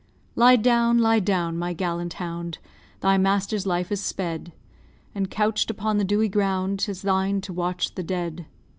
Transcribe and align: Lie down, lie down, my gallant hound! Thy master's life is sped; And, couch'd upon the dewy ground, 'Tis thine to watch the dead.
Lie 0.33 0.55
down, 0.55 0.97
lie 0.97 1.19
down, 1.19 1.59
my 1.59 1.73
gallant 1.73 2.13
hound! 2.13 2.57
Thy 3.01 3.19
master's 3.19 3.67
life 3.67 3.91
is 3.91 4.01
sped; 4.01 4.51
And, 5.13 5.29
couch'd 5.29 5.69
upon 5.69 5.99
the 5.99 6.03
dewy 6.03 6.27
ground, 6.27 6.79
'Tis 6.79 7.03
thine 7.03 7.39
to 7.41 7.53
watch 7.53 7.93
the 7.93 8.01
dead. 8.01 8.47